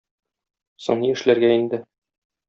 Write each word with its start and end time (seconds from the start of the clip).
Соң 0.85 1.03
ни 1.03 1.11
эшләргә 1.17 1.51
инде? 1.57 1.81